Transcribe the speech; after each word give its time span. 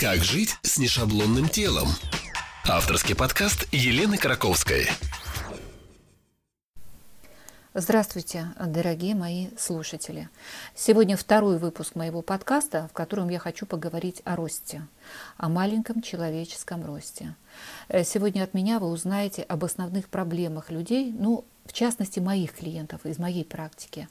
Как 0.00 0.22
жить 0.22 0.56
с 0.62 0.78
нешаблонным 0.78 1.48
телом? 1.48 1.88
Авторский 2.68 3.16
подкаст 3.16 3.66
Елены 3.72 4.16
Краковской. 4.16 4.86
Здравствуйте, 7.74 8.46
дорогие 8.64 9.16
мои 9.16 9.48
слушатели. 9.58 10.28
Сегодня 10.76 11.16
второй 11.16 11.58
выпуск 11.58 11.96
моего 11.96 12.22
подкаста, 12.22 12.88
в 12.88 12.92
котором 12.92 13.28
я 13.28 13.40
хочу 13.40 13.66
поговорить 13.66 14.22
о 14.24 14.36
росте, 14.36 14.86
о 15.36 15.48
маленьком 15.48 16.00
человеческом 16.00 16.86
росте. 16.86 17.34
Э, 17.88 18.04
сегодня 18.04 18.44
от 18.44 18.54
меня 18.54 18.78
вы 18.78 18.86
узнаете 18.90 19.42
об 19.42 19.64
основных 19.64 20.08
проблемах 20.08 20.70
людей, 20.70 21.12
ну, 21.12 21.44
в 21.68 21.72
частности, 21.74 22.18
моих 22.18 22.54
клиентов 22.54 23.04
из 23.04 23.18
моей 23.18 23.44
практики, 23.44 24.08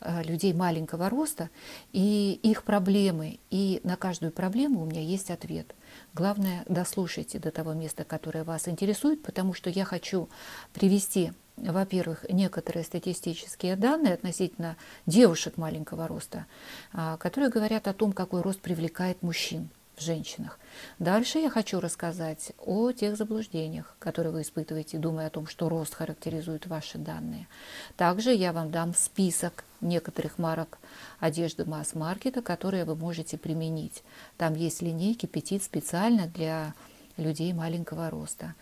э, 0.00 0.24
людей 0.24 0.52
маленького 0.52 1.08
роста 1.08 1.48
и 1.92 2.38
их 2.42 2.64
проблемы. 2.64 3.38
И 3.50 3.80
на 3.84 3.96
каждую 3.96 4.32
проблему 4.32 4.82
у 4.82 4.86
меня 4.86 5.00
есть 5.00 5.30
ответ. 5.30 5.72
Главное, 6.14 6.64
дослушайте 6.68 7.38
до 7.38 7.52
того 7.52 7.74
места, 7.74 8.02
которое 8.04 8.42
вас 8.42 8.66
интересует, 8.66 9.22
потому 9.22 9.54
что 9.54 9.70
я 9.70 9.84
хочу 9.84 10.28
привести 10.72 11.32
во-первых, 11.56 12.26
некоторые 12.28 12.84
статистические 12.84 13.76
данные 13.76 14.12
относительно 14.12 14.76
девушек 15.06 15.56
маленького 15.56 16.06
роста, 16.06 16.44
а, 16.92 17.16
которые 17.16 17.48
говорят 17.48 17.88
о 17.88 17.94
том, 17.94 18.12
какой 18.12 18.42
рост 18.42 18.60
привлекает 18.60 19.22
мужчин 19.22 19.70
в 19.96 20.02
женщинах. 20.02 20.58
Дальше 20.98 21.38
я 21.38 21.48
хочу 21.48 21.80
рассказать 21.80 22.52
о 22.58 22.92
тех 22.92 23.16
заблуждениях, 23.16 23.96
которые 23.98 24.32
вы 24.32 24.42
испытываете, 24.42 24.98
думая 24.98 25.28
о 25.28 25.30
том, 25.30 25.46
что 25.46 25.68
рост 25.68 25.94
характеризует 25.94 26.66
ваши 26.66 26.98
данные. 26.98 27.48
Также 27.96 28.32
я 28.32 28.52
вам 28.52 28.70
дам 28.70 28.94
список 28.94 29.64
некоторых 29.80 30.38
марок 30.38 30.78
одежды 31.18 31.64
масс-маркета, 31.64 32.42
которые 32.42 32.84
вы 32.84 32.94
можете 32.94 33.38
применить. 33.38 34.02
Там 34.36 34.54
есть 34.54 34.82
линейки 34.82 35.26
петит 35.26 35.62
специально 35.62 36.26
для 36.26 36.74
людей 37.16 37.54
маленького 37.54 38.10
роста. 38.10 38.54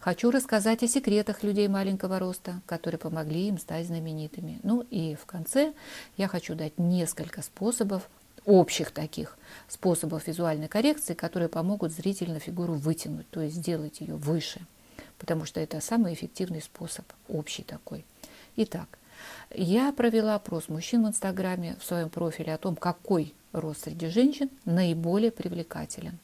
Хочу 0.00 0.30
рассказать 0.30 0.82
о 0.82 0.88
секретах 0.88 1.42
людей 1.42 1.68
маленького 1.68 2.18
роста, 2.18 2.62
которые 2.64 2.98
помогли 2.98 3.48
им 3.48 3.58
стать 3.58 3.86
знаменитыми. 3.86 4.60
Ну 4.62 4.86
и 4.90 5.14
в 5.14 5.26
конце 5.26 5.74
я 6.16 6.28
хочу 6.28 6.54
дать 6.54 6.78
несколько 6.78 7.42
способов, 7.42 8.08
общих 8.48 8.92
таких 8.92 9.36
способов 9.68 10.26
визуальной 10.26 10.68
коррекции, 10.68 11.12
которые 11.12 11.50
помогут 11.50 11.92
зрительно 11.92 12.40
фигуру 12.40 12.74
вытянуть, 12.74 13.28
то 13.28 13.42
есть 13.42 13.56
сделать 13.56 14.00
ее 14.00 14.14
выше, 14.14 14.60
потому 15.18 15.44
что 15.44 15.60
это 15.60 15.80
самый 15.80 16.14
эффективный 16.14 16.62
способ, 16.62 17.04
общий 17.28 17.62
такой. 17.62 18.06
Итак, 18.56 18.88
я 19.54 19.92
провела 19.92 20.34
опрос 20.34 20.68
мужчин 20.68 21.04
в 21.04 21.08
Инстаграме 21.08 21.76
в 21.78 21.84
своем 21.84 22.08
профиле 22.08 22.54
о 22.54 22.58
том, 22.58 22.74
какой 22.74 23.34
рост 23.52 23.84
среди 23.84 24.08
женщин 24.08 24.48
наиболее 24.64 25.30
привлекателен. 25.30 26.18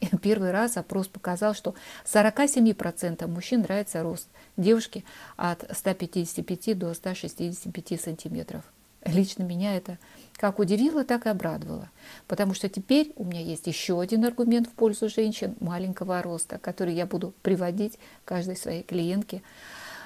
Первый 0.22 0.52
раз 0.52 0.78
опрос 0.78 1.06
показал, 1.06 1.54
что 1.54 1.74
47% 2.06 3.26
мужчин 3.26 3.60
нравится 3.60 4.02
рост, 4.02 4.28
девушки 4.56 5.04
от 5.36 5.68
155 5.70 6.78
до 6.78 6.94
165 6.94 8.00
сантиметров. 8.00 8.64
Лично 9.04 9.42
меня 9.42 9.76
это 9.76 9.98
как 10.38 10.58
удивило, 10.58 11.04
так 11.04 11.26
и 11.26 11.28
обрадовало, 11.28 11.90
потому 12.26 12.54
что 12.54 12.70
теперь 12.70 13.12
у 13.16 13.24
меня 13.24 13.40
есть 13.40 13.66
еще 13.66 14.00
один 14.00 14.24
аргумент 14.24 14.68
в 14.68 14.72
пользу 14.72 15.10
женщин 15.10 15.54
маленького 15.60 16.22
роста, 16.22 16.58
который 16.58 16.94
я 16.94 17.04
буду 17.04 17.34
приводить 17.42 17.98
каждой 18.24 18.56
своей 18.56 18.82
клиентке, 18.82 19.42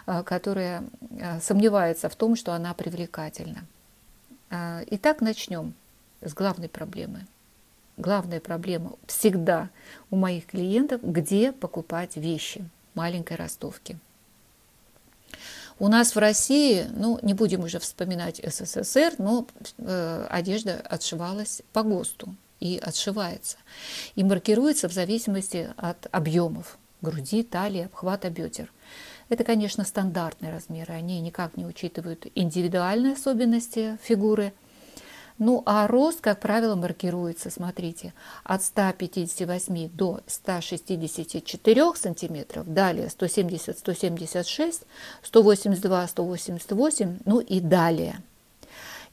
а, 0.06 0.24
которая 0.24 0.82
а, 1.20 1.40
сомневается 1.40 2.08
в 2.08 2.16
том, 2.16 2.34
что 2.34 2.52
она 2.52 2.74
привлекательна. 2.74 3.64
А, 4.50 4.82
итак, 4.88 5.20
начнем 5.20 5.74
с 6.20 6.34
главной 6.34 6.68
проблемы– 6.68 7.26
главная 7.96 8.40
проблема 8.40 8.92
всегда 9.06 9.70
у 10.10 10.16
моих 10.16 10.46
клиентов, 10.46 11.00
где 11.02 11.52
покупать 11.52 12.16
вещи 12.16 12.68
маленькой 12.94 13.36
ростовки. 13.36 13.98
У 15.78 15.88
нас 15.88 16.14
в 16.14 16.18
России, 16.18 16.86
ну, 16.94 17.18
не 17.22 17.34
будем 17.34 17.64
уже 17.64 17.78
вспоминать 17.78 18.40
СССР, 18.44 19.14
но 19.18 19.46
э, 19.78 20.26
одежда 20.30 20.80
отшивалась 20.84 21.62
по 21.72 21.82
ГОСТу 21.82 22.34
и 22.60 22.80
отшивается. 22.82 23.56
И 24.14 24.22
маркируется 24.22 24.88
в 24.88 24.92
зависимости 24.92 25.70
от 25.76 26.06
объемов 26.12 26.78
груди, 27.02 27.42
талии, 27.42 27.84
обхвата 27.84 28.30
бедер. 28.30 28.72
Это, 29.28 29.44
конечно, 29.44 29.84
стандартные 29.84 30.52
размеры, 30.52 30.94
они 30.94 31.20
никак 31.20 31.56
не 31.56 31.66
учитывают 31.66 32.26
индивидуальные 32.34 33.14
особенности 33.14 33.98
фигуры 34.02 34.52
ну 35.42 35.62
а 35.66 35.86
рост, 35.88 36.20
как 36.20 36.38
правило, 36.38 36.76
маркируется, 36.76 37.50
смотрите, 37.50 38.14
от 38.44 38.62
158 38.62 39.90
до 39.90 40.20
164 40.26 41.94
сантиметров, 41.96 42.72
далее 42.72 43.10
170, 43.10 43.76
176, 43.76 44.82
182, 45.22 46.06
188, 46.06 47.18
ну 47.24 47.40
и 47.40 47.58
далее. 47.60 48.22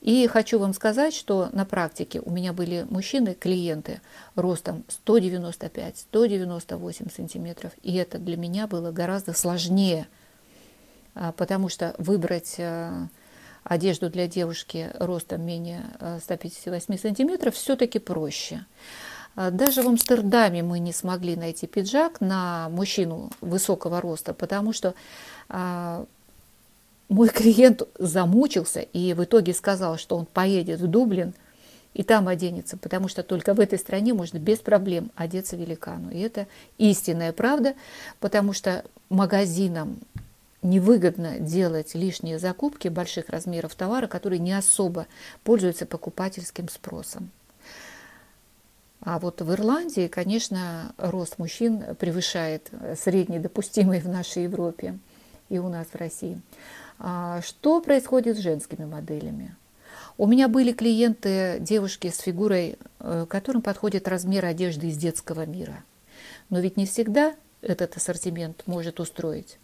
И 0.01 0.27
хочу 0.27 0.59
вам 0.59 0.75
сказать, 0.75 1.15
что 1.15 1.49
на 1.51 1.65
практике 1.65 2.21
у 2.21 2.29
меня 2.29 2.53
были 2.53 2.85
мужчины, 2.89 3.33
клиенты 3.33 3.99
ростом 4.35 4.83
195-198 5.05 7.11
сантиметров, 7.11 7.71
и 7.81 7.95
это 7.95 8.19
для 8.19 8.37
меня 8.37 8.67
было 8.67 8.91
гораздо 8.91 9.33
сложнее, 9.33 10.07
а, 11.15 11.31
потому 11.31 11.69
что 11.69 11.95
выбрать 11.97 12.57
а, 12.59 13.07
одежду 13.63 14.09
для 14.09 14.27
девушки 14.27 14.91
ростом 14.95 15.41
менее 15.41 15.83
158 16.21 16.93
э, 16.93 16.97
сантиметров 16.97 17.55
все-таки 17.55 17.99
проще. 17.99 18.65
А, 19.35 19.51
даже 19.51 19.81
в 19.81 19.87
Амстердаме 19.87 20.63
мы 20.63 20.79
не 20.79 20.93
смогли 20.93 21.35
найти 21.35 21.67
пиджак 21.67 22.21
на 22.21 22.69
мужчину 22.69 23.29
высокого 23.41 24.01
роста, 24.01 24.33
потому 24.33 24.73
что 24.73 24.93
а, 25.47 26.05
мой 27.07 27.29
клиент 27.29 27.83
замучился 27.97 28.81
и 28.81 29.13
в 29.13 29.23
итоге 29.23 29.53
сказал, 29.53 29.97
что 29.97 30.17
он 30.17 30.25
поедет 30.25 30.79
в 30.79 30.87
Дублин 30.87 31.33
и 31.93 32.03
там 32.03 32.27
оденется, 32.27 32.77
потому 32.77 33.07
что 33.07 33.23
только 33.23 33.53
в 33.53 33.59
этой 33.59 33.79
стране 33.79 34.13
можно 34.13 34.37
без 34.37 34.59
проблем 34.59 35.11
одеться 35.15 35.55
великану. 35.55 36.11
И 36.11 36.19
это 36.19 36.47
истинная 36.77 37.33
правда, 37.33 37.73
потому 38.19 38.53
что 38.53 38.85
магазинам 39.09 39.99
невыгодно 40.61 41.39
делать 41.39 41.95
лишние 41.95 42.39
закупки 42.39 42.87
больших 42.87 43.29
размеров 43.29 43.75
товара, 43.75 44.07
которые 44.07 44.39
не 44.39 44.53
особо 44.53 45.07
пользуются 45.43 45.85
покупательским 45.85 46.67
спросом. 46.69 47.31
А 49.01 49.17
вот 49.19 49.41
в 49.41 49.53
Ирландии, 49.53 50.07
конечно, 50.07 50.93
рост 50.97 51.39
мужчин 51.39 51.95
превышает 51.95 52.69
средний 53.01 53.39
допустимый 53.39 54.01
в 54.01 54.09
нашей 54.09 54.43
Европе 54.43 54.99
и 55.47 55.57
у 55.57 55.69
нас 55.69 55.87
в 55.87 55.95
России. 55.95 56.41
А 56.99 57.41
что 57.41 57.79
происходит 57.79 58.37
с 58.37 58.41
женскими 58.41 58.83
моделями? 58.83 59.55
У 60.17 60.27
меня 60.27 60.49
были 60.49 60.73
клиенты, 60.73 61.59
девушки 61.61 62.09
с 62.09 62.19
фигурой, 62.19 62.77
э, 62.99 63.25
которым 63.29 63.61
подходит 63.61 64.09
размер 64.09 64.43
одежды 64.43 64.87
из 64.87 64.97
детского 64.97 65.45
мира. 65.45 65.83
Но 66.49 66.59
ведь 66.59 66.75
не 66.75 66.85
всегда 66.85 67.35
этот 67.61 67.95
ассортимент 67.95 68.63
может 68.65 68.99
устроить. 68.99 69.57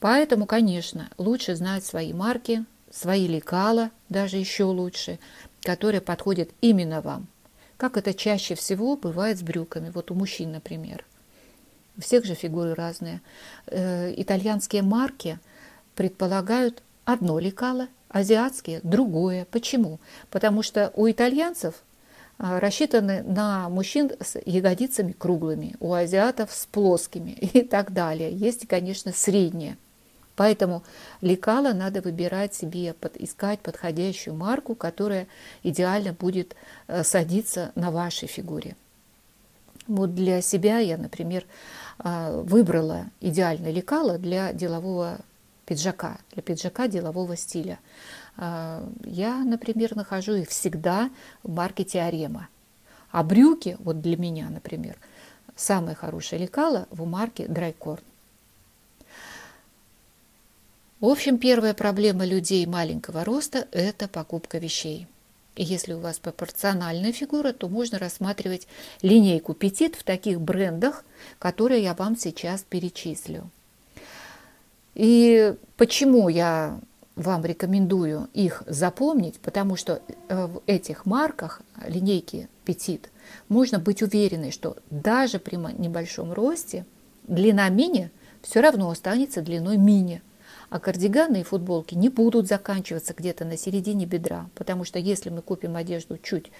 Поэтому, 0.00 0.46
конечно, 0.46 1.10
лучше 1.18 1.56
знать 1.56 1.84
свои 1.84 2.12
марки, 2.12 2.64
свои 2.90 3.26
лекала, 3.26 3.90
даже 4.08 4.36
еще 4.36 4.64
лучше, 4.64 5.18
которые 5.62 6.00
подходят 6.00 6.50
именно 6.60 7.00
вам. 7.00 7.26
Как 7.76 7.96
это 7.96 8.14
чаще 8.14 8.54
всего 8.54 8.96
бывает 8.96 9.38
с 9.38 9.42
брюками, 9.42 9.90
вот 9.90 10.10
у 10.10 10.14
мужчин, 10.14 10.52
например. 10.52 11.04
У 11.96 12.00
всех 12.00 12.24
же 12.24 12.34
фигуры 12.34 12.74
разные. 12.74 13.20
Э, 13.66 14.12
итальянские 14.16 14.82
марки 14.82 15.38
предполагают 15.96 16.82
одно 17.04 17.38
лекало, 17.40 17.88
азиатские– 18.08 18.80
другое. 18.84 19.46
Почему? 19.50 19.98
Потому 20.30 20.62
что 20.62 20.92
у 20.94 21.10
итальянцев 21.10 21.82
а, 22.38 22.60
рассчитаны 22.60 23.22
на 23.22 23.68
мужчин 23.68 24.12
с 24.20 24.38
ягодицами 24.46 25.12
круглыми, 25.12 25.74
у 25.80 25.92
азиатов 25.92 26.52
с 26.52 26.66
плоскими 26.66 27.30
и 27.32 27.62
так 27.62 27.92
далее. 27.92 28.32
Есть, 28.32 28.68
конечно, 28.68 29.12
средние– 29.12 29.76
Поэтому 30.38 30.84
лекала 31.20 31.72
надо 31.72 32.00
выбирать 32.00 32.54
себе, 32.54 32.94
под, 32.94 33.16
искать 33.16 33.58
подходящую 33.58 34.36
марку, 34.36 34.76
которая 34.76 35.26
идеально 35.64 36.12
будет 36.12 36.54
э, 36.86 37.02
садиться 37.02 37.72
на 37.74 37.90
вашей 37.90 38.28
фигуре. 38.28 38.76
Вот 39.88 40.14
для 40.14 40.40
себя 40.40 40.78
я, 40.78 40.96
например, 40.96 41.44
э, 41.98 42.40
выбрала 42.42 43.06
идеальное 43.20 43.72
лекало 43.72 44.16
для 44.16 44.52
делового 44.52 45.18
пиджака, 45.66 46.18
для 46.30 46.42
пиджака 46.42 46.86
делового 46.86 47.36
стиля. 47.36 47.80
Э, 48.36 48.88
я, 49.02 49.38
например, 49.38 49.96
нахожу 49.96 50.34
их 50.34 50.50
всегда 50.50 51.10
в 51.42 51.52
марке 51.52 51.82
Теорема. 51.82 52.46
А 53.10 53.24
брюки, 53.24 53.76
вот 53.80 54.00
для 54.00 54.16
меня, 54.16 54.50
например, 54.50 54.98
самое 55.56 55.96
хорошее 55.96 56.42
лекало 56.42 56.86
в 56.92 57.04
марке 57.06 57.48
Драйкорн. 57.48 58.04
В 61.00 61.06
общем, 61.06 61.38
первая 61.38 61.74
проблема 61.74 62.26
людей 62.26 62.66
маленького 62.66 63.24
роста– 63.24 63.68
это 63.70 64.08
покупка 64.08 64.58
вещей. 64.58 65.06
И 65.54 65.62
если 65.62 65.92
у 65.92 66.00
вас 66.00 66.18
пропорциональная 66.18 67.12
фигура, 67.12 67.52
то 67.52 67.68
можно 67.68 68.00
рассматривать 68.00 68.66
линейку 69.00 69.54
Петит 69.54 69.94
в 69.94 70.02
таких 70.02 70.40
брендах, 70.40 71.04
которые 71.38 71.84
я 71.84 71.94
вам 71.94 72.16
сейчас 72.16 72.64
перечислю. 72.68 73.48
И 74.96 75.54
почему 75.76 76.28
я 76.28 76.80
вам 77.14 77.44
рекомендую 77.44 78.28
их 78.34 78.64
запомнить, 78.66 79.38
потому 79.38 79.76
что 79.76 80.02
э, 80.28 80.46
в 80.46 80.62
этих 80.66 81.06
марках 81.06 81.62
линейки 81.86 82.48
Петит 82.64 83.10
можно 83.48 83.78
быть 83.78 84.02
уверенной, 84.02 84.50
что 84.50 84.76
даже 84.90 85.38
при 85.38 85.54
небольшом 85.54 86.32
росте 86.32 86.84
длина 87.28 87.68
мини 87.68 88.10
все 88.42 88.60
равно 88.60 88.90
останется 88.90 89.42
длиной 89.42 89.76
мини. 89.76 90.22
А 90.70 90.80
кардиганы 90.80 91.40
и 91.40 91.44
футболки 91.44 91.94
не 91.94 92.10
будут 92.10 92.46
заканчиваться 92.46 93.14
где-то 93.14 93.44
на 93.44 93.56
середине 93.56 94.04
бедра, 94.04 94.50
потому 94.54 94.84
что 94.84 94.98
если 94.98 95.30
мы 95.30 95.40
купим 95.40 95.76
одежду 95.76 96.18
чуть 96.18 96.50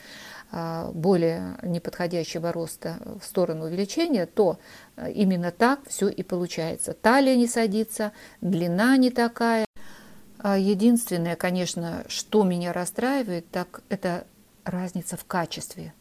а, 0.50 0.90
более 0.92 1.58
неподходящего 1.62 2.52
роста 2.52 2.96
в 3.20 3.24
сторону 3.24 3.66
увеличения, 3.66 4.24
то 4.24 4.58
а, 4.96 5.10
именно 5.10 5.50
так 5.50 5.80
все 5.86 6.08
и 6.08 6.22
получается. 6.22 6.94
Талия 6.94 7.36
не 7.36 7.46
садится, 7.46 8.12
длина 8.40 8.96
не 8.96 9.10
такая. 9.10 9.66
А 10.38 10.56
единственное, 10.56 11.36
конечно, 11.36 12.04
что 12.08 12.44
меня 12.44 12.72
расстраивает, 12.72 13.50
так 13.50 13.82
это 13.90 14.26
разница 14.64 15.16
в 15.16 15.24
качестве 15.24 15.92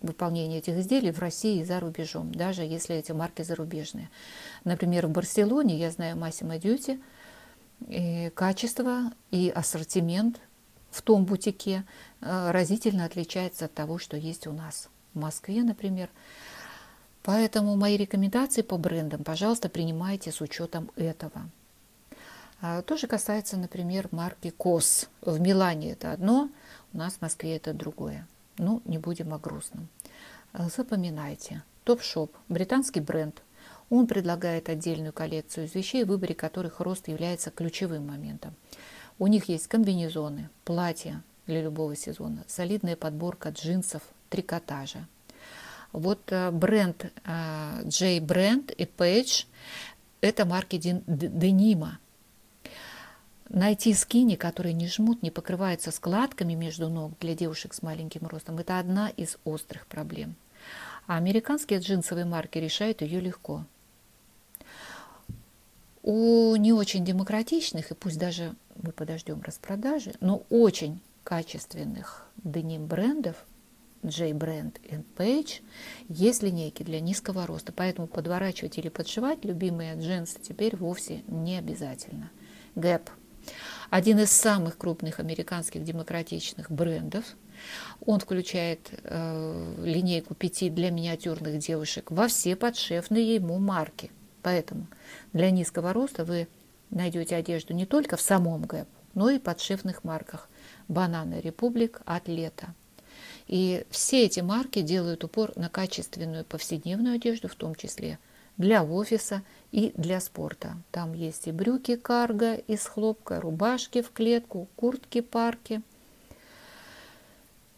выполнения 0.00 0.58
этих 0.58 0.78
изделий 0.78 1.12
в 1.12 1.20
России 1.20 1.60
и 1.60 1.64
за 1.64 1.78
рубежом, 1.78 2.32
даже 2.32 2.62
если 2.62 2.96
эти 2.96 3.12
марки 3.12 3.42
зарубежные. 3.42 4.10
Например, 4.64 5.06
в 5.06 5.10
Барселоне, 5.10 5.78
я 5.78 5.90
знаю 5.90 6.16
Massimo 6.16 6.58
Duty, 6.60 6.94
и 6.94 7.00
качество 8.34 9.12
и 9.30 9.50
ассортимент 9.54 10.40
в 10.92 11.02
том 11.02 11.24
бутике 11.24 11.84
э, 12.20 12.50
разительно 12.50 13.06
отличается 13.06 13.64
от 13.64 13.74
того, 13.74 13.98
что 13.98 14.16
есть 14.16 14.46
у 14.46 14.52
нас 14.52 14.88
в 15.14 15.18
Москве, 15.18 15.62
например. 15.62 16.10
Поэтому 17.22 17.76
мои 17.76 17.96
рекомендации 17.96 18.62
по 18.62 18.76
брендам, 18.76 19.24
пожалуйста, 19.24 19.68
принимайте 19.68 20.30
с 20.30 20.40
учетом 20.40 20.90
этого. 20.96 21.48
А 22.60 22.82
то 22.82 22.96
же 22.96 23.06
касается, 23.06 23.56
например, 23.56 24.08
марки 24.10 24.50
КОС. 24.50 25.08
В 25.22 25.40
Милане 25.40 25.92
это 25.92 26.12
одно, 26.12 26.50
у 26.92 26.98
нас 26.98 27.14
в 27.14 27.22
Москве 27.22 27.56
это 27.56 27.72
другое. 27.72 28.26
Ну, 28.58 28.82
не 28.84 28.98
будем 28.98 29.32
о 29.32 29.38
грустном. 29.38 29.88
Запоминайте. 30.52 31.62
Топ-шоп– 31.84 32.36
британский 32.48 33.00
бренд– 33.00 33.42
он 33.92 34.06
предлагает 34.06 34.70
отдельную 34.70 35.12
коллекцию 35.12 35.66
из 35.66 35.74
вещей, 35.74 36.04
в 36.04 36.08
выборе 36.08 36.34
которых 36.34 36.80
рост 36.80 37.08
является 37.08 37.50
ключевым 37.50 38.06
моментом. 38.06 38.54
У 39.18 39.26
них 39.26 39.50
есть 39.50 39.66
комбинезоны, 39.66 40.48
платья 40.64 41.22
для 41.46 41.60
любого 41.60 41.94
сезона, 41.94 42.42
солидная 42.48 42.96
подборка 42.96 43.50
джинсов, 43.50 44.00
трикотажа. 44.30 45.06
Вот 45.92 46.20
э, 46.28 46.50
бренд 46.50 47.12
э, 47.26 47.82
J 47.84 48.20
Brand 48.20 48.74
и 48.74 48.84
Page– 48.84 49.44
это 50.22 50.46
марки 50.46 50.78
денима. 50.78 51.98
Найти 53.50 53.92
скини, 53.92 54.36
которые 54.36 54.72
не 54.72 54.88
жмут, 54.88 55.22
не 55.22 55.30
покрываются 55.30 55.90
складками 55.90 56.54
между 56.54 56.88
ног 56.88 57.12
для 57.20 57.34
девушек 57.34 57.74
с 57.74 57.82
маленьким 57.82 58.26
ростом– 58.26 58.56
это 58.58 58.78
одна 58.78 59.10
из 59.10 59.36
острых 59.44 59.86
проблем. 59.86 60.34
А 61.06 61.18
американские 61.18 61.80
джинсовые 61.80 62.24
марки 62.24 62.56
решают 62.56 63.02
ее 63.02 63.20
легко. 63.20 63.66
У 66.02 66.56
не 66.56 66.72
очень 66.72 67.04
демократичных, 67.04 67.92
и 67.92 67.94
пусть 67.94 68.18
даже 68.18 68.56
мы 68.74 68.90
подождем 68.90 69.40
распродажи, 69.40 70.14
но 70.20 70.42
очень 70.50 71.00
качественных 71.22 72.26
деним 72.42 72.86
брендов, 72.86 73.36
J 74.02 74.30
Brand 74.30 74.80
и 74.82 74.96
Page, 75.16 75.60
есть 76.08 76.42
линейки 76.42 76.82
для 76.82 76.98
низкого 77.00 77.46
роста. 77.46 77.72
Поэтому 77.72 78.08
подворачивать 78.08 78.78
или 78.78 78.88
подшивать 78.88 79.44
любимые 79.44 79.94
джинсы 79.94 80.40
теперь 80.40 80.74
вовсе 80.74 81.22
не 81.28 81.56
обязательно. 81.56 82.32
Gap. 82.74 83.02
Один 83.90 84.18
из 84.18 84.32
самых 84.32 84.78
крупных 84.78 85.20
американских 85.20 85.84
демократичных 85.84 86.68
брендов. 86.68 87.24
Он 88.04 88.18
включает 88.18 88.90
э, 89.04 89.74
линейку 89.84 90.34
пяти 90.34 90.68
для 90.68 90.90
миниатюрных 90.90 91.58
девушек 91.58 92.10
во 92.10 92.26
все 92.26 92.56
подшефные 92.56 93.36
ему 93.36 93.60
марки– 93.60 94.10
Поэтому 94.42 94.86
для 95.32 95.50
низкого 95.50 95.92
роста 95.92 96.24
вы 96.24 96.48
найдете 96.90 97.36
одежду 97.36 97.74
не 97.74 97.86
только 97.86 98.16
в 98.16 98.20
самом 98.20 98.62
ГЭП, 98.62 98.88
но 99.14 99.30
и 99.30 99.38
подшефных 99.38 100.04
марках 100.04 100.48
«Банана 100.88 101.40
Републик», 101.40 102.02
«Атлета». 102.04 102.74
И 103.46 103.84
все 103.90 104.24
эти 104.24 104.40
марки 104.40 104.82
делают 104.82 105.24
упор 105.24 105.52
на 105.56 105.68
качественную 105.68 106.44
повседневную 106.44 107.16
одежду, 107.16 107.48
в 107.48 107.54
том 107.54 107.74
числе 107.74 108.18
для 108.56 108.84
офиса 108.84 109.42
и 109.70 109.92
для 109.96 110.20
спорта. 110.20 110.76
Там 110.90 111.12
есть 111.12 111.46
и 111.46 111.52
брюки 111.52 111.96
карго 111.96 112.54
из 112.54 112.84
хлопка, 112.86 113.40
рубашки 113.40 114.02
в 114.02 114.10
клетку, 114.10 114.68
куртки 114.76 115.20
парки– 115.20 115.82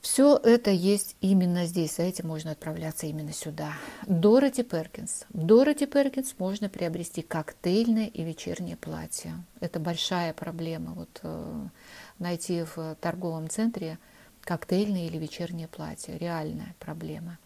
все 0.05 0.37
это 0.37 0.71
есть 0.71 1.17
именно 1.23 1.65
здесь, 1.65 1.97
за 1.97 2.03
этим 2.03 2.29
можно 2.29 2.51
отправляться 2.51 3.07
именно 3.07 3.33
сюда. 3.33 3.73
Дороти 4.07 4.63
Перкинс. 4.63 5.25
В 5.31 5.47
Дороти 5.47 5.87
Перкинс 5.87 6.35
можно 6.39 6.69
приобрести 6.69 7.23
коктейльное 7.23 8.09
и 8.09 8.23
вечернее 8.23 8.77
платье. 8.77 9.33
Это 9.61 9.81
большая 9.81 10.35
проблема. 10.35 10.93
Вот 10.93 11.21
э, 11.23 11.69
найти 12.19 12.65
в 12.65 12.97
торговом 13.01 13.49
центре 13.49 13.99
коктейльное 14.43 15.07
или 15.07 15.17
вечернее 15.17 15.69
платье. 15.69 16.19
Реальная 16.19 16.77
проблема. 16.81 17.39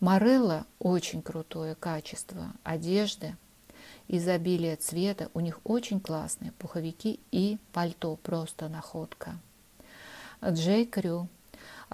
Морелла 0.00 0.66
очень 0.80 1.22
крутое 1.22 1.76
качество 1.76 2.54
одежды, 2.64 3.36
изобилие 4.08 4.74
цвета. 4.74 5.30
У 5.32 5.38
них 5.38 5.60
очень 5.62 6.00
классные 6.00 6.50
пуховики 6.50 7.20
и 7.30 7.56
пальто. 7.72 8.16
Просто 8.16 8.68
находка. 8.68 9.38
Джей 10.44 10.86
Крю 10.86 11.28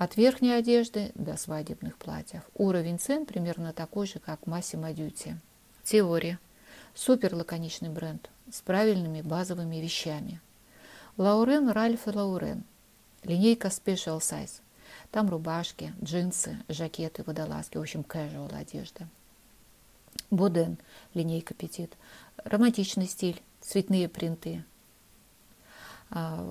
от 0.00 0.16
верхней 0.16 0.52
одежды 0.52 1.12
до 1.14 1.36
свадебных 1.36 1.98
платьев. 1.98 2.40
Уровень 2.54 2.98
цен 2.98 3.26
примерно 3.26 3.74
такой 3.74 4.06
же, 4.06 4.18
как 4.18 4.40
Massimo 4.44 4.90
Duty. 4.94 5.34
Теория. 5.84 6.38
Супер 6.94 7.34
лаконичный 7.34 7.90
бренд 7.90 8.30
с 8.50 8.62
правильными 8.62 9.20
базовыми 9.20 9.76
вещами. 9.76 10.40
Лаурен, 11.18 11.68
Ральф 11.68 12.08
и 12.08 12.10
Лаурен. 12.12 12.64
Линейка 13.24 13.68
Special 13.68 14.20
Size. 14.20 14.62
Там 15.10 15.28
рубашки, 15.28 15.92
джинсы, 16.02 16.56
жакеты, 16.70 17.22
водолазки, 17.22 17.76
в 17.76 17.82
общем, 17.82 18.00
casual 18.00 18.56
одежда. 18.56 19.06
Боден, 20.30 20.78
линейка 21.12 21.52
Петит. 21.52 21.92
Романтичный 22.42 23.06
стиль, 23.06 23.42
цветные 23.60 24.08
принты, 24.08 24.64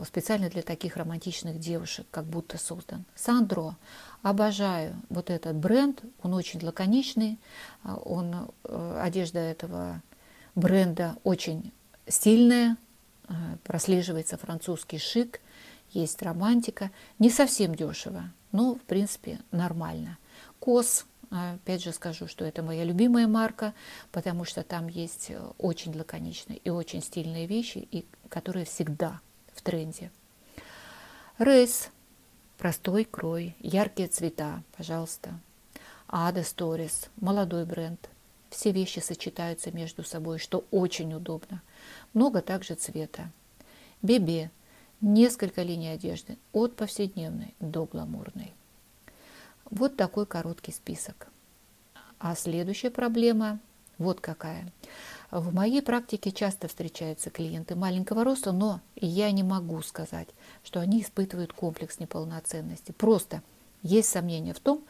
специально 0.06 0.50
для 0.50 0.62
таких 0.62 0.96
романтичных 0.96 1.60
девушек, 1.60 2.08
как 2.12 2.26
будто 2.26 2.58
создан. 2.58 3.04
Сандро. 3.16 3.76
Обожаю 4.22 4.96
вот 5.10 5.30
этот 5.30 5.56
бренд, 5.56 6.02
он 6.22 6.34
очень 6.34 6.64
лаконичный, 6.64 7.40
а, 7.84 7.96
он, 7.96 8.52
э, 8.64 9.02
одежда 9.02 9.40
этого 9.40 10.02
бренда 10.56 11.18
очень 11.24 11.72
стильная, 12.08 12.78
а, 13.28 13.34
прослеживается 13.64 14.38
французский 14.38 14.98
шик, 14.98 15.42
есть 15.92 16.22
романтика, 16.22 16.92
не 17.18 17.30
совсем 17.30 17.76
дешево, 17.76 18.32
но 18.52 18.76
в 18.76 18.82
принципе 18.82 19.40
нормально. 19.52 20.18
Кос, 20.60 21.06
опять 21.30 21.84
же 21.84 21.94
скажу, 21.94 22.28
что 22.28 22.46
это 22.46 22.62
моя 22.62 22.84
любимая 22.84 23.28
марка, 23.28 23.74
потому 24.12 24.44
что 24.44 24.64
там 24.64 24.88
есть 24.88 25.32
э, 25.32 25.42
очень 25.58 25.98
лаконичные 25.98 26.58
и 26.58 26.70
очень 26.70 27.02
стильные 27.02 27.46
вещи, 27.46 27.88
и 27.92 28.06
которые 28.30 28.66
всегда 28.66 29.22
в 29.60 29.62
тренде. 29.62 30.10
Рейс. 31.38 31.90
Простой 32.58 33.06
крой, 33.06 33.56
яркие 33.60 34.08
цвета, 34.10 34.64
пожалуйста. 34.76 35.40
Ада 36.08 36.44
Сторис. 36.44 37.10
Молодой 37.18 37.66
бренд. 37.66 38.10
Все 38.50 38.72
вещи 38.72 39.00
сочетаются 39.00 39.72
между 39.72 40.04
собой, 40.04 40.40
что 40.40 40.66
очень 40.72 41.14
удобно. 41.14 41.62
Много 42.14 42.42
также 42.42 42.76
цвета. 42.76 43.32
Бебе. 44.02 44.50
Несколько 45.02 45.62
линий 45.62 45.90
одежды, 45.90 46.38
от 46.52 46.76
повседневной 46.76 47.54
до 47.62 47.86
гламурной. 47.86 48.54
Вот 49.70 49.96
такой 49.96 50.26
короткий 50.26 50.74
список. 50.74 51.28
А 52.18 52.36
следующая 52.36 52.90
проблема 52.90 53.60
вот 53.98 54.20
какая. 54.20 54.72
В 55.32 55.54
моей 55.54 55.82
практике 55.82 56.32
часто 56.32 56.68
встречаются 56.68 57.30
клиенты 57.30 57.76
маленького 57.76 58.24
роста, 58.24 58.52
но 58.52 58.82
я 58.96 59.32
не 59.32 59.44
могу 59.44 59.82
сказать, 59.84 60.28
что 60.64 60.80
они 60.80 61.02
испытывают 61.02 61.54
комплекс 61.54 62.00
неполноценности. 62.00 62.92
Просто 62.92 63.44
есть 63.84 64.10
сомнения 64.10 64.54
в 64.54 64.60
том 64.60 64.84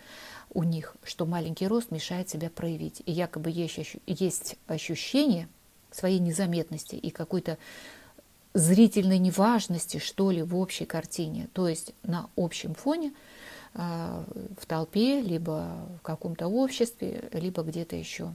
у 0.52 0.64
них, 0.64 0.96
что 1.04 1.26
маленький 1.26 1.68
рост 1.68 1.92
мешает 1.92 2.30
себя 2.30 2.50
проявить. 2.50 3.04
И 3.06 3.12
якобы 3.12 3.52
есть 3.52 4.56
ощущение 4.68 5.50
своей 5.92 6.20
незаметности 6.20 6.96
и 6.96 7.10
какой-то 7.10 7.58
зрительной 8.54 9.20
неважности, 9.20 9.98
что 9.98 10.32
ли, 10.32 10.42
в 10.42 10.56
общей 10.56 10.86
картине, 10.86 11.50
то 11.54 11.68
есть 11.68 11.94
на 12.04 12.30
общем 12.36 12.74
фоне 12.74 13.14
э, 13.74 14.24
в 14.60 14.66
толпе, 14.66 15.22
либо 15.22 15.86
в 16.00 16.02
каком-то 16.02 16.48
обществе, 16.48 17.30
либо 17.34 17.62
где-то 17.62 17.96
еще. 17.96 18.34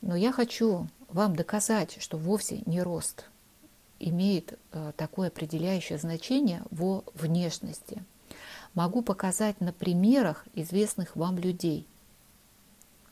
Но 0.00 0.16
я 0.16 0.32
хочу 0.32 0.86
вам 1.08 1.36
доказать, 1.36 1.96
что 2.00 2.16
вовсе 2.16 2.62
не 2.66 2.82
рост 2.82 3.26
имеет 3.98 4.58
э, 4.72 4.92
такое 4.96 5.28
определяющее 5.28 5.98
значение 5.98 6.62
во 6.70 7.04
внешности. 7.14 8.02
Могу 8.74 9.02
показать 9.02 9.60
на 9.60 9.72
примерах 9.72 10.46
известных 10.54 11.16
вам 11.16 11.38
людей, 11.38 11.86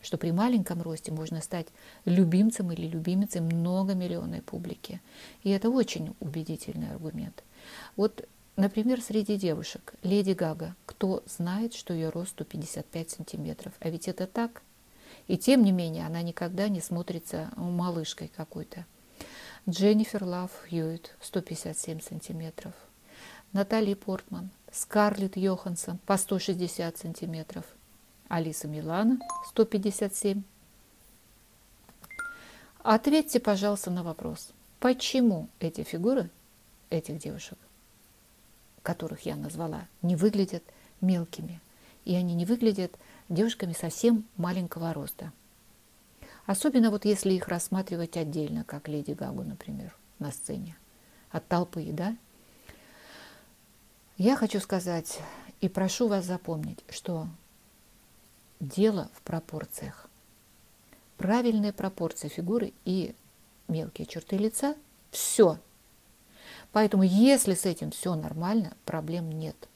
что 0.00 0.16
при 0.16 0.30
маленьком 0.30 0.80
росте 0.80 1.12
можно 1.12 1.42
стать 1.42 1.66
любимцем 2.04 2.72
или 2.72 2.86
любимицей 2.86 3.40
многомиллионной 3.40 4.40
публики. 4.40 5.00
И 5.42 5.50
это 5.50 5.68
очень 5.68 6.14
убедительный 6.20 6.90
аргумент. 6.90 7.42
Вот, 7.96 8.26
например, 8.56 9.02
среди 9.02 9.36
девушек 9.36 9.94
Леди 10.02 10.32
Гага, 10.32 10.74
кто 10.86 11.22
знает, 11.26 11.74
что 11.74 11.92
ее 11.92 12.08
рост 12.08 12.30
155 12.30 13.10
сантиметров, 13.10 13.74
а 13.80 13.90
ведь 13.90 14.08
это 14.08 14.26
так. 14.26 14.62
И 15.28 15.36
тем 15.36 15.62
не 15.62 15.72
менее 15.72 16.06
она 16.06 16.22
никогда 16.22 16.68
не 16.68 16.80
смотрится 16.80 17.50
малышкой 17.56 18.28
какой-то. 18.34 18.86
Дженнифер 19.68 20.24
Лав 20.24 20.50
Хьюитт 20.68 21.14
157 21.20 22.00
сантиметров. 22.00 22.72
Натали 23.52 23.94
Портман, 23.94 24.50
Скарлетт 24.72 25.36
Йоханссон 25.36 25.98
по 26.06 26.16
160 26.16 26.96
сантиметров. 26.96 27.64
Алиса 28.28 28.68
Милана 28.68 29.18
157. 29.48 30.42
Ответьте, 32.82 33.40
пожалуйста, 33.40 33.90
на 33.90 34.02
вопрос, 34.02 34.50
почему 34.80 35.48
эти 35.60 35.82
фигуры 35.82 36.30
этих 36.88 37.18
девушек, 37.18 37.58
которых 38.82 39.26
я 39.26 39.36
назвала, 39.36 39.86
не 40.00 40.16
выглядят 40.16 40.62
мелкими, 41.02 41.60
и 42.04 42.14
они 42.14 42.34
не 42.34 42.46
выглядят 42.46 42.92
девушками 43.28 43.72
совсем 43.72 44.24
маленького 44.36 44.92
роста. 44.92 45.32
Особенно 46.46 46.90
вот 46.90 47.04
если 47.04 47.32
их 47.32 47.48
рассматривать 47.48 48.16
отдельно, 48.16 48.64
как 48.64 48.88
Леди 48.88 49.12
Гагу, 49.12 49.42
например, 49.42 49.94
на 50.18 50.32
сцене, 50.32 50.76
от 51.30 51.46
толпы, 51.46 51.90
да? 51.92 52.16
Я 54.16 54.36
хочу 54.36 54.58
сказать 54.60 55.20
и 55.60 55.68
прошу 55.68 56.08
вас 56.08 56.24
запомнить, 56.24 56.84
что 56.88 57.28
дело 58.60 59.10
в 59.14 59.22
пропорциях. 59.22 60.08
Правильные 61.16 61.72
пропорции 61.72 62.28
фигуры 62.28 62.72
и 62.84 63.14
мелкие 63.68 64.06
черты 64.06 64.36
лица– 64.36 64.74
все. 65.10 65.58
Поэтому 66.72 67.02
если 67.02 67.54
с 67.54 67.66
этим 67.66 67.90
все 67.90 68.14
нормально, 68.14 68.76
проблем 68.84 69.30
нет. 69.30 69.68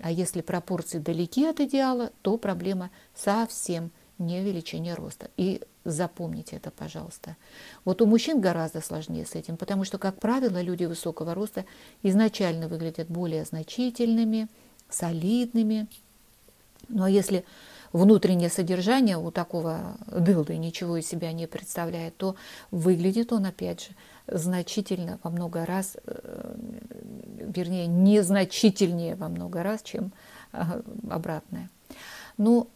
А 0.00 0.10
если 0.10 0.40
пропорции 0.40 0.98
далеки 0.98 1.46
от 1.46 1.60
идеала, 1.60 2.10
то 2.22 2.38
проблема 2.38 2.90
совсем 3.14 3.90
не 4.18 4.42
величине 4.42 4.94
роста. 4.94 5.30
И 5.36 5.62
запомните 5.84 6.56
это, 6.56 6.70
пожалуйста. 6.70 7.36
Вот 7.84 8.02
у 8.02 8.06
мужчин 8.06 8.40
гораздо 8.40 8.80
сложнее 8.80 9.26
с 9.26 9.34
этим, 9.34 9.56
потому 9.56 9.84
что, 9.84 9.98
как 9.98 10.18
правило, 10.18 10.60
люди 10.60 10.84
высокого 10.84 11.34
роста 11.34 11.64
изначально 12.02 12.68
выглядят 12.68 13.08
более 13.08 13.44
значительными, 13.44 14.48
солидными. 14.88 15.86
Ну 16.88 17.04
а 17.04 17.10
если 17.10 17.44
внутреннее 17.92 18.50
содержание 18.50 19.16
у 19.16 19.30
такого 19.30 19.96
дылды 20.06 20.56
ничего 20.56 20.96
из 20.96 21.06
себя 21.06 21.32
не 21.32 21.46
представляет, 21.46 22.16
то 22.16 22.36
выглядит 22.70 23.32
он, 23.32 23.46
опять 23.46 23.82
же, 23.82 23.88
значительно 24.26 25.18
во 25.22 25.30
много 25.30 25.66
раз, 25.66 25.96
э, 26.04 26.54
вернее, 27.40 27.86
незначительнее 27.86 29.16
во 29.16 29.28
много 29.28 29.62
раз, 29.62 29.82
чем 29.82 30.12
э, 30.52 30.82
обратное. 31.10 31.68
Ну, 32.36 32.68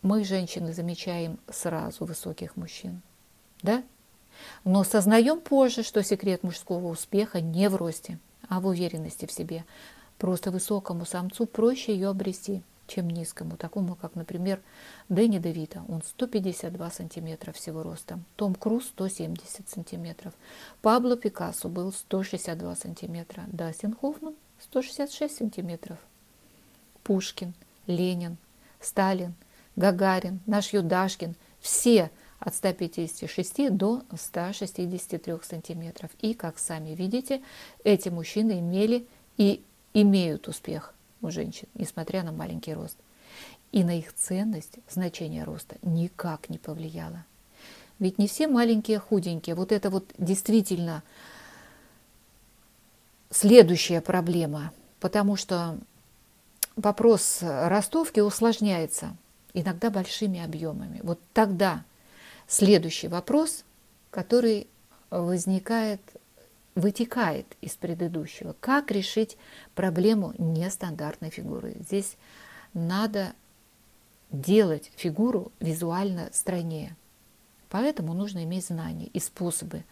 мы, 0.00 0.24
женщины, 0.24 0.72
замечаем 0.72 1.38
сразу 1.50 2.04
высоких 2.04 2.56
мужчин, 2.56 3.02
да? 3.62 3.82
Но 4.64 4.82
сознаем 4.82 5.40
позже, 5.40 5.82
что 5.82 6.02
секрет 6.02 6.42
мужского 6.42 6.88
успеха 6.88 7.40
не 7.40 7.68
в 7.68 7.76
росте, 7.76 8.18
а 8.48 8.60
в 8.60 8.66
уверенности 8.66 9.26
в 9.26 9.32
себе. 9.32 9.64
Просто 10.18 10.50
высокому 10.50 11.04
самцу 11.04 11.46
проще 11.46 11.94
ее 11.94 12.08
обрести– 12.08 12.62
чем 12.86 13.08
низкому, 13.08 13.56
такому, 13.56 13.94
как, 13.96 14.14
например, 14.14 14.60
Дэнни 15.08 15.38
Девита. 15.38 15.82
Он 15.88 16.02
152 16.02 16.90
сантиметра 16.90 17.52
всего 17.52 17.82
ростом. 17.82 18.24
Том 18.36 18.54
Круз 18.54 18.86
170 18.86 19.68
сантиметров. 19.68 20.34
Пабло 20.80 21.16
Пикассо 21.16 21.68
был 21.68 21.92
162 21.92 22.76
сантиметра. 22.76 23.44
Дастин 23.48 23.94
Хоффман 23.94 24.34
166 24.60 25.36
сантиметров. 25.36 25.98
Пушкин, 27.02 27.54
Ленин, 27.86 28.36
Сталин, 28.80 29.34
Гагарин, 29.76 30.40
наш 30.46 30.72
Юдашкин– 30.72 31.34
все 31.60 32.10
от 32.38 32.54
156 32.56 33.70
до 33.70 34.02
163 34.16 35.34
сантиметров. 35.42 36.10
И, 36.20 36.34
как 36.34 36.58
сами 36.58 36.90
видите, 36.90 37.40
эти 37.84 38.08
мужчины 38.08 38.58
имели 38.58 39.06
и 39.36 39.64
имеют 39.94 40.48
успех– 40.48 40.94
у 41.22 41.30
женщин, 41.30 41.68
несмотря 41.74 42.22
на 42.22 42.32
маленький 42.32 42.74
рост. 42.74 42.96
И 43.70 43.84
на 43.84 43.98
их 43.98 44.12
ценность 44.12 44.78
значение 44.90 45.44
роста 45.44 45.76
никак 45.82 46.50
не 46.50 46.58
повлияло. 46.58 47.24
Ведь 47.98 48.18
не 48.18 48.28
все 48.28 48.48
маленькие 48.48 48.98
худенькие. 48.98 49.54
Вот 49.54 49.72
это 49.72 49.88
вот 49.88 50.12
действительно 50.18 51.02
следующая 53.30 54.00
проблема, 54.00 54.72
потому 55.00 55.36
что 55.36 55.78
вопрос 56.76 57.38
ростовки 57.42 58.20
усложняется 58.20 59.16
иногда 59.54 59.90
большими 59.90 60.42
объемами. 60.42 61.00
Вот 61.02 61.20
тогда 61.32 61.84
следующий 62.46 63.08
вопрос, 63.08 63.64
который 64.10 64.66
возникает 65.10 66.00
вытекает 66.74 67.46
из 67.60 67.74
предыдущего. 67.74 68.54
Как 68.60 68.90
решить 68.90 69.36
проблему 69.74 70.34
нестандартной 70.38 71.30
фигуры? 71.30 71.76
Здесь 71.80 72.16
надо 72.74 73.34
делать 74.30 74.90
фигуру 74.96 75.52
визуально 75.60 76.30
стройнее. 76.32 76.96
Поэтому 77.68 78.14
нужно 78.14 78.44
иметь 78.44 78.66
знания 78.66 79.06
и 79.06 79.20
способы 79.20 79.84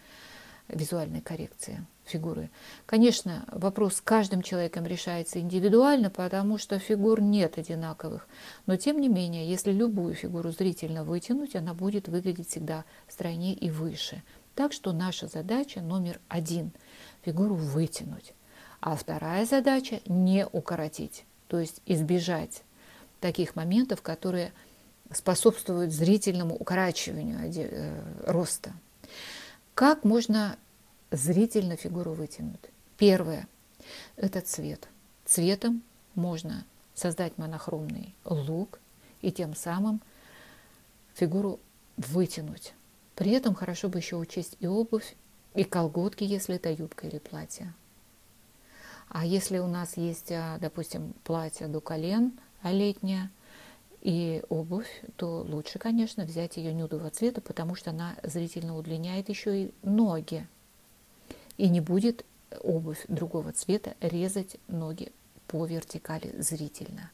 визуальной 0.69 1.21
коррекции 1.21 1.85
фигуры. 2.05 2.51
Конечно, 2.87 3.45
вопрос 3.53 3.97
с 3.97 4.01
каждым 4.01 4.43
человеком 4.43 4.87
решается 4.87 5.41
индивидуально, 5.41 6.11
потому 6.11 6.59
что 6.59 6.79
фигур 6.79 7.21
нет 7.21 7.59
одинаковых. 7.59 8.27
Но 8.67 8.77
тем 8.77 9.01
не 9.01 9.09
менее, 9.09 9.49
если 9.49 9.73
любую 9.73 10.15
фигуру 10.15 10.51
зрительно 10.51 11.05
вытянуть, 11.05 11.57
она 11.57 11.75
будет 11.75 12.09
выглядеть 12.09 12.49
всегда 12.49 12.85
стройнее 13.09 13.55
и 13.55 13.71
выше– 13.71 14.23
так 14.55 14.73
что 14.73 14.93
наша 14.93 15.27
задача 15.27 15.81
номер 15.81 16.21
один– 16.29 16.73
фигуру 17.23 17.55
вытянуть. 17.55 18.35
А 18.81 18.97
вторая 18.97 19.45
задача– 19.47 20.01
не 20.07 20.47
укоротить, 20.47 21.25
то 21.49 21.59
есть 21.59 21.83
избежать 21.87 22.63
таких 23.21 23.57
моментов, 23.57 24.03
которые 24.03 24.53
способствуют 25.13 25.93
зрительному 25.93 26.55
укорачиванию 26.55 27.39
э, 27.55 28.03
роста. 28.27 28.73
Как 29.75 30.05
можно 30.05 30.57
зрительно 31.11 31.77
фигуру 31.77 32.13
вытянуть? 32.13 32.61
Первое– 32.97 33.49
это 34.17 34.41
цвет. 34.41 34.89
Цветом 35.25 35.83
можно 36.15 36.65
создать 36.95 37.39
монохромный 37.39 38.15
лук 38.25 38.79
и 39.23 39.33
тем 39.33 39.55
самым 39.55 40.01
фигуру 41.15 41.61
вытянуть. 41.97 42.75
При 43.21 43.33
этом 43.33 43.55
хорошо 43.55 43.91
бы 43.91 43.99
еще 43.99 44.17
учесть 44.17 44.57
и 44.61 44.67
обувь, 44.67 45.15
и 45.55 45.63
колготки, 45.63 46.25
если 46.25 46.57
это 46.57 46.73
юбка 46.73 47.07
или 47.07 47.19
платье. 47.19 47.75
А 49.11 49.27
если 49.27 49.59
у 49.59 49.67
нас 49.67 49.99
есть, 49.99 50.33
а, 50.33 50.57
допустим, 50.59 51.13
платье 51.23 51.67
до 51.69 51.83
колен, 51.83 52.33
а 52.63 52.73
летнее, 52.73 53.31
и 54.01 54.43
обувь, 54.49 55.03
то 55.17 55.43
лучше, 55.47 55.79
конечно, 55.79 56.25
взять 56.25 56.57
ее 56.57 56.73
нюдового 56.73 57.11
цвета, 57.11 57.43
потому 57.43 57.75
что 57.75 57.91
она 57.91 58.17
зрительно 58.23 58.75
удлиняет 58.75 59.29
еще 59.29 59.65
и 59.65 59.75
ноги. 59.83 60.47
И 61.59 61.69
не 61.69 61.83
будет 61.83 62.25
обувь 62.63 63.05
другого 63.09 63.53
цвета 63.53 63.97
резать 64.01 64.57
ноги 64.67 65.13
по 65.47 65.67
вертикали 65.67 66.35
зрительно. 66.41 67.11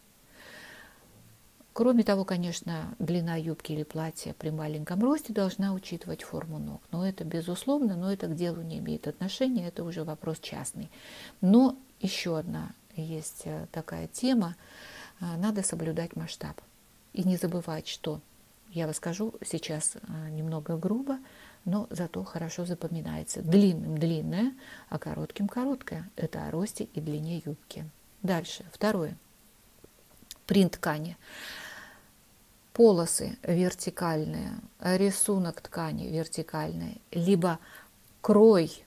Кроме 1.77 2.05
того, 2.05 2.25
конечно, 2.25 2.95
длина 2.99 3.37
юбки 3.37 3.73
или 3.73 3.83
платья 3.83 4.33
при 4.39 4.49
маленьком 4.49 5.03
росте 5.03 5.35
должна 5.35 5.75
учитывать 5.75 6.23
форму 6.23 6.59
ног. 6.59 6.81
Но 6.91 7.07
это 7.07 7.23
безусловно, 7.23 7.97
но 7.97 8.11
это 8.11 8.29
к 8.29 8.35
делу 8.35 8.63
не 8.63 8.79
имеет 8.79 9.07
отношения, 9.07 9.69
это 9.69 9.85
уже 9.85 10.03
вопрос 10.03 10.39
частный. 10.41 10.91
Но 11.43 11.77
еще 12.01 12.39
одна 12.39 12.71
есть 12.97 13.43
э, 13.45 13.67
такая 13.73 14.07
тема, 14.07 14.57
э, 15.21 15.27
надо 15.37 15.63
соблюдать 15.63 16.17
масштаб. 16.17 16.59
И 17.13 17.25
не 17.25 17.37
забывать, 17.37 17.89
что, 17.89 18.23
я 18.71 18.87
расскажу 18.87 19.35
сейчас 19.45 19.97
э, 19.97 20.31
немного 20.31 20.79
грубо, 20.79 21.19
но 21.67 21.89
зато 21.91 22.25
хорошо 22.25 22.65
запоминается. 22.65 23.43
Длинным 23.43 23.99
длинное, 23.99 24.55
а 24.89 24.99
коротким 24.99 25.47
короткое. 25.47 26.09
Это 26.17 26.47
о 26.47 26.51
росте 26.51 26.85
и 26.95 27.03
длине 27.03 27.43
юбки. 27.45 27.85
Дальше. 28.23 28.65
Второе. 28.73 29.15
Принт 30.47 30.73
ткани. 30.73 31.19
Полосы 32.77 33.39
вертикальные, 33.43 34.59
рисунок 34.81 35.63
ткани 35.63 36.09
вертикальный, 36.09 37.01
либо 37.11 37.59
крой, 38.21 38.85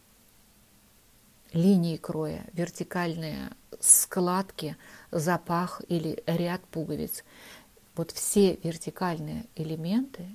линии 1.53 1.97
кроя, 1.97 2.45
вертикальные 2.53 3.49
складки, 3.79 4.77
запах 5.09 5.81
или 5.87 6.21
ряд 6.27 6.61
пуговиц. 6.65 7.23
Вот 7.95 8.11
все 8.11 8.59
вертикальные 8.61 9.45
элементы 9.55 10.27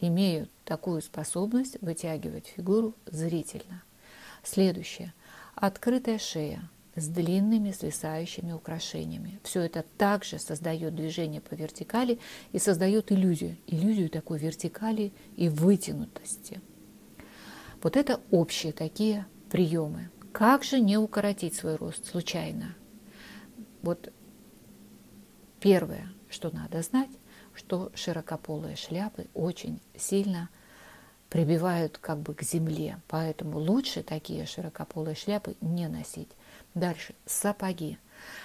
имеют 0.00 0.50
такую 0.64 1.00
способность 1.00 1.80
вытягивать 1.80 2.48
фигуру 2.48 2.96
зрительно. 3.06 3.84
Следующее. 4.42 5.14
Открытая 5.54 6.18
шея 6.18 6.68
с 6.94 7.08
длинными 7.08 7.70
свисающими 7.70 8.52
украшениями. 8.52 9.40
Все 9.42 9.62
это 9.62 9.84
также 9.96 10.38
создает 10.38 10.94
движение 10.94 11.40
по 11.40 11.54
вертикали 11.54 12.18
и 12.52 12.58
создает 12.58 13.10
иллюзию. 13.12 13.56
Иллюзию 13.66 14.10
такой 14.10 14.38
вертикали 14.38 15.12
и 15.36 15.48
вытянутости. 15.48 16.60
Вот 17.82 17.96
это 17.96 18.20
общие 18.30 18.72
такие 18.72 19.26
приемы. 19.50 20.10
Как 20.32 20.64
же 20.64 20.80
не 20.80 20.96
укоротить 20.96 21.54
свой 21.54 21.76
рост 21.76 22.06
случайно? 22.06 22.74
Вот 23.82 24.12
первое, 25.60 26.12
что 26.30 26.50
надо 26.54 26.82
знать, 26.82 27.10
что 27.54 27.90
широкополые 27.94 28.76
шляпы 28.76 29.26
очень 29.34 29.80
сильно 29.96 30.48
прибивают 31.32 31.96
как 31.96 32.18
бы 32.18 32.34
к 32.34 32.42
земле, 32.42 33.00
поэтому 33.08 33.58
лучше 33.58 34.02
такие 34.02 34.44
широкополые 34.44 35.14
шляпы 35.14 35.56
не 35.62 35.88
носить. 35.88 36.28
Дальше 36.74 37.14
сапоги. 37.24 37.96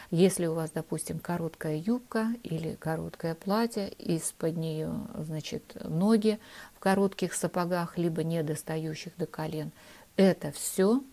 Если 0.09 0.45
у 0.45 0.53
вас, 0.53 0.71
допустим, 0.71 1.19
короткая 1.19 1.75
юбка 1.75 2.29
или 2.43 2.75
короткое 2.75 3.35
платье, 3.35 3.89
из-под 3.89 4.55
нее, 4.55 4.89
значит, 5.17 5.75
ноги 5.83 6.39
в 6.77 6.79
коротких 6.79 7.33
сапогах, 7.33 7.97
либо 7.97 8.23
не 8.23 8.41
достающих 8.41 9.11
до 9.17 9.25
колен, 9.25 9.73
это 10.15 10.53
все 10.53 11.03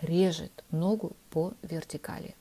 режет 0.00 0.52
ногу 0.70 1.16
по 1.30 1.52
вертикали. 1.62 2.36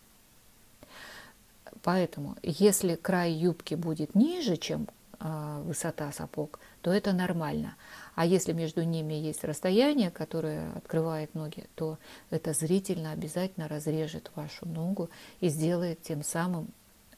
Поэтому, 1.82 2.36
если 2.44 2.94
край 2.94 3.32
юбки 3.32 3.74
будет 3.74 4.14
ниже, 4.14 4.56
чем 4.56 4.88
высота 5.20 6.12
сапог, 6.12 6.60
то 6.82 6.92
это 6.92 7.14
нормально. 7.14 7.76
А 8.16 8.26
если 8.26 8.54
между 8.54 8.84
ними 8.84 9.14
есть 9.14 9.44
расстояние, 9.44 10.12
которое 10.12 10.72
открывает 10.74 11.34
ноги, 11.34 11.66
то 11.76 11.98
это 12.30 12.54
зрительно 12.54 13.12
обязательно 13.12 13.68
разрежет 13.68 14.32
вашу 14.36 14.68
ногу 14.68 15.10
и 15.40 15.50
сделает 15.50 16.02
тем 16.02 16.24
самым 16.24 16.70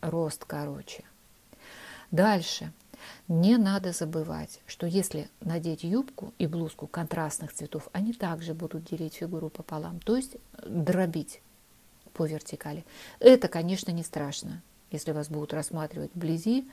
рост 0.01 0.45
короче. 0.45 1.03
Дальше. 2.11 2.71
Не 3.29 3.57
надо 3.57 3.93
забывать, 3.93 4.59
что 4.67 4.85
если 4.85 5.29
надеть 5.39 5.83
юбку 5.83 6.33
и 6.37 6.47
блузку 6.47 6.85
контрастных 6.85 7.53
цветов, 7.53 7.87
они 7.93 8.11
также 8.11 8.53
будут 8.53 8.83
делить 8.83 9.15
фигуру 9.15 9.49
пополам, 9.49 9.99
то 10.01 10.17
есть 10.17 10.35
дробить 10.65 11.41
по 12.13 12.25
вертикали. 12.25 12.85
Это, 13.19 13.47
конечно, 13.47 13.91
не 13.91 14.03
страшно, 14.03 14.61
если 14.91 15.13
вас 15.13 15.29
будут 15.29 15.53
рассматривать 15.53 16.13
вблизи, 16.13 16.69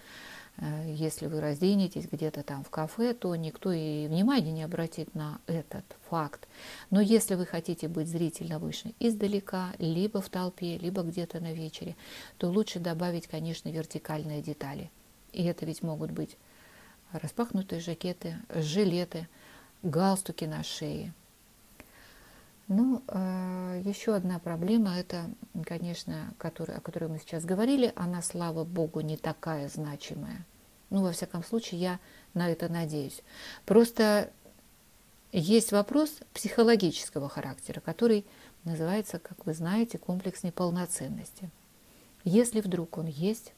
если 0.86 1.26
вы 1.26 1.40
разденетесь 1.40 2.08
где-то 2.10 2.42
там 2.42 2.64
в 2.64 2.70
кафе, 2.70 3.12
то 3.12 3.34
никто 3.36 3.72
и 3.72 4.06
внимания 4.06 4.52
не 4.52 4.62
обратит 4.62 5.14
на 5.14 5.38
этот 5.46 5.84
факт. 6.08 6.48
Но 6.90 7.00
если 7.00 7.34
вы 7.34 7.44
хотите 7.44 7.88
быть 7.88 8.08
зрительно 8.08 8.58
выше 8.58 8.94
издалека, 8.98 9.72
либо 9.78 10.20
в 10.20 10.28
толпе, 10.28 10.78
либо 10.78 11.02
где-то 11.02 11.40
на 11.40 11.52
вечере, 11.52 11.96
то 12.38 12.48
лучше 12.48 12.80
добавить, 12.80 13.26
конечно, 13.26 13.68
вертикальные 13.68 14.42
детали. 14.42 14.90
И 15.32 15.44
это 15.44 15.66
ведь 15.66 15.82
могут 15.82 16.10
быть 16.10 16.38
распахнутые 17.12 17.80
жакеты, 17.80 18.36
жилеты, 18.54 19.28
галстуки 19.82 20.45
на 20.45 20.62
шее– 20.62 21.12
ну, 22.69 23.02
а, 23.09 23.81
еще 23.85 24.15
одна 24.15 24.39
проблема, 24.39 24.99
это, 24.99 25.31
конечно, 25.65 26.35
который, 26.39 26.76
о 26.76 26.81
которой 26.81 27.09
мы 27.09 27.19
сейчас 27.19 27.45
говорили, 27.45 27.93
она, 27.95 28.23
слава 28.23 28.65
богу, 28.65 29.00
не 29.00 29.17
такая 29.17 29.69
значимая. 29.69 30.45
Ну, 30.91 31.02
во 31.02 31.13
всяком 31.13 31.45
случае, 31.45 31.81
я 31.81 32.00
на 32.35 32.50
это 32.50 32.69
надеюсь. 32.69 33.23
Просто 33.65 34.31
есть 35.33 35.71
вопрос 35.73 36.19
психологического 36.33 37.29
характера, 37.29 37.81
который 37.81 38.25
называется, 38.65 39.19
как 39.19 39.47
вы 39.47 39.55
знаете, 39.55 39.99
комплекс 39.99 40.43
неполноценности. 40.43 41.50
Если 42.25 42.61
вдруг 42.61 42.99
он 42.99 43.07
есть, 43.07 43.52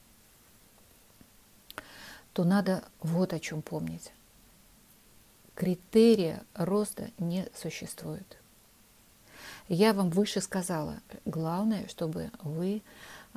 то 2.35 2.45
надо 2.45 2.85
вот 3.01 3.33
о 3.33 3.41
чем 3.41 3.63
помнить. 3.63 4.13
Критерия 5.55 6.45
роста 6.55 7.11
не 7.19 7.49
существует. 7.55 8.38
Я 9.69 9.93
вам 9.93 10.09
выше 10.09 10.41
сказала, 10.41 10.97
главное, 11.27 11.87
чтобы 11.89 12.31
вы 12.43 12.83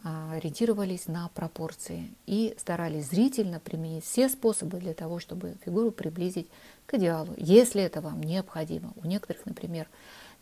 а, 0.01 0.31
ориентировались 0.31 1.07
на 1.07 1.27
пропорции 1.29 2.13
и 2.25 2.55
старались 2.57 3.09
зрительно 3.09 3.59
применить 3.59 4.05
все 4.05 4.29
способы 4.29 4.77
для 4.77 4.93
того, 4.93 5.19
чтобы 5.19 5.57
фигуру 5.65 5.91
приблизить 5.91 6.47
к 6.85 6.93
идеалу, 6.93 7.33
если 7.35 7.83
это 7.83 7.99
вам 7.99 8.21
необходимо. 8.21 8.93
У 8.95 9.05
некоторых, 9.05 9.45
например, 9.45 9.89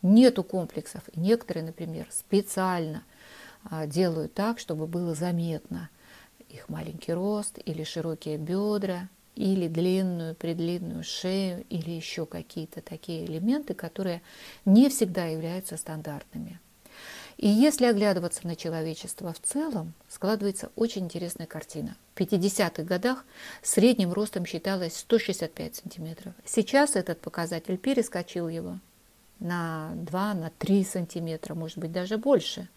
нету 0.00 0.44
комплексов, 0.44 1.02
некоторые, 1.16 1.64
например, 1.64 2.06
специально 2.10 3.02
а, 3.64 3.86
делают 3.86 4.32
так, 4.32 4.60
чтобы 4.60 4.86
было 4.86 5.16
заметно 5.16 5.90
их 6.48 6.68
маленький 6.68 7.12
рост 7.12 7.58
или 7.64 7.82
широкие 7.82 8.38
бедра, 8.38 9.08
или 9.40 9.68
длинную, 9.68 10.34
предлинную 10.34 11.02
шею, 11.02 11.64
или 11.70 11.90
еще 11.90 12.26
какие-то 12.26 12.82
такие 12.82 13.24
элементы, 13.24 13.72
которые 13.72 14.20
не 14.66 14.90
всегда 14.90 15.24
являются 15.26 15.78
стандартными. 15.78 16.60
И 17.38 17.48
если 17.48 17.86
оглядываться 17.86 18.46
на 18.46 18.54
человечество 18.54 19.32
в 19.32 19.40
целом, 19.40 19.94
складывается 20.10 20.70
очень 20.76 21.04
интересная 21.04 21.46
картина. 21.46 21.96
В 22.14 22.20
50-х 22.20 22.82
годах 22.82 23.24
средним 23.62 24.12
ростом 24.12 24.44
считалось 24.44 24.98
165 24.98 25.76
сантиметров. 25.76 26.34
Сейчас 26.44 26.94
этот 26.94 27.22
показатель 27.22 27.78
перескочил 27.78 28.46
его 28.46 28.78
на 29.38 29.92
2, 29.94 30.34
на 30.34 30.50
3 30.58 30.84
сантиметра, 30.84 31.54
может 31.54 31.78
быть, 31.78 31.92
даже 31.92 32.18
больше. 32.18 32.68